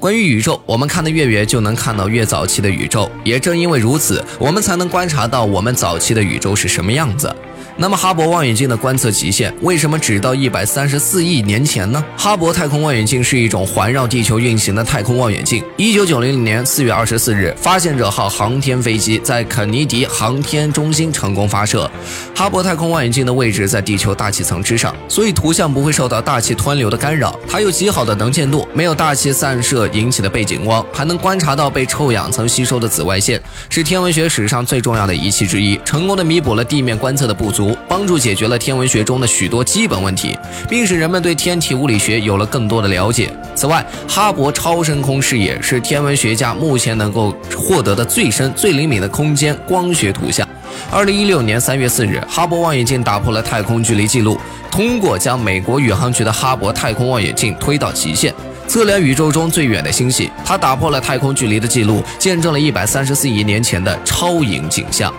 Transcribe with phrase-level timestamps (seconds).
[0.00, 3.10] 关于宇宙，我们看得越远，就能看到越早期的宇宙。
[3.24, 7.34] 也正因为如此，我们才能观察到我们早期的宇宙是什么样子。
[7.76, 12.04] 那么哈勃望远镜的观测极限为什么只到一百三十四亿年前呢？
[12.16, 15.62] 哈勃太空望远镜是一种环绕地球运行的太空望远镜。
[15.76, 21.90] 一九九零年四月二十四日，发现者号航天飞机在肯尼迪航天中心成功发射。
[22.34, 27.38] 哈勃太空望远镜的位置在地球大气层之上，所以图像不会受到大气湍流的干扰。
[27.48, 37.74] 它有极好的能见度，没有大气散射引起的背景光，还能观察到被臭氧层吸收的紫外线，是天文学史上最重要的仪器之一，成功的弥补了地面观测的不不足。
[37.88, 40.36] 帮助解决了天文学中的许多基本问题，
[40.68, 43.32] 并使人们对天体物理学有了更多的了解。
[43.54, 50.46] 此外，哈勃超深空视野是天文学家目前能够获得的最深、最灵敏的空间光学图像。
[50.90, 54.38] 二零一六年三月四日，哈勃望远镜打破了太空距离记录，
[54.70, 58.32] 通过将美国宇航局的哈勃太空望远镜推到极限，
[58.68, 60.30] 测量宇宙中最远的星系。
[60.44, 65.12] 它打破了太空距离的记录，见证了一百三十四亿年前的超影景象。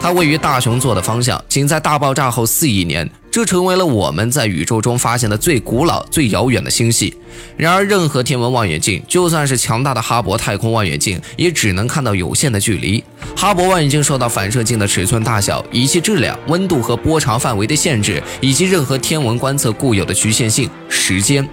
[0.00, 7.14] 它位于大熊座的方向，仅在大爆炸后四亿年，这成为了我们在宇宙中发现的最古老、最遥远的星系。
[7.56, 13.04] 然而，任何天文望远镜，就算是强大的哈勃太空望远镜，也只能看到有限的距离。
[13.36, 21.46] 哈勃望远镜受到反射镜的尺寸大小、仪器质量、温度和波长范围的限制，以及任何天文观测固有的局限性——时间。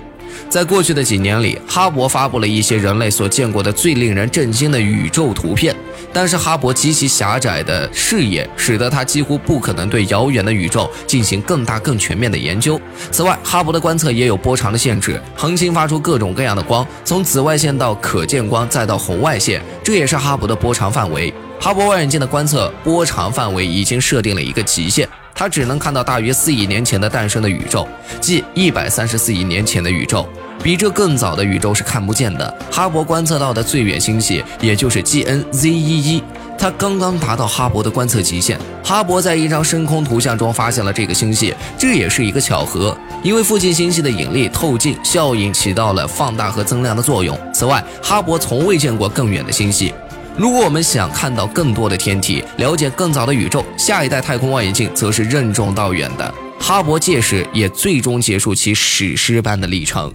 [0.49, 5.75] 在过去的几年里，哈勃发布了一些人类所见过的最令人震惊的宇宙图片。
[6.13, 12.79] 但是哈勃极其狭窄的视野，使得它几乎不可能对遥远的宇宙进行更大、更全面的研究。
[13.11, 21.31] 此外，哈勃的观测也有波长的限制，恒星发出各种各样的光，从紫外线到可见光，再到红外线，这也是哈勃的波长范围。
[21.59, 25.07] 哈勃望远镜的观测波长范围已经设定了一个极限。
[25.37, 27.87] 它只能看到大约四亿年前的诞生的宇宙，
[28.19, 30.27] 即一百三十四亿年前的宇宙。
[30.63, 32.57] 比这更早的宇宙是看不见的。
[32.71, 36.23] 哈勃观测到的最远星系，也就是 GNZ11，
[36.57, 38.59] 它刚刚达到哈勃的观测极限。
[38.83, 47.37] 哈勃在一张深空图像中发现了这个星系，这也是一个巧合，因为附近星系的引力透镜效应起到了放大和增量的作用。
[47.53, 49.93] 此外，哈勃从未见过更远的星系。
[50.37, 56.31] 如果我们想看到更多的天体，了解更早的宇宙，下一代太空望远镜则是任重道远的。
[56.59, 60.13] 哈勃届时也最终结束其史诗般的历程。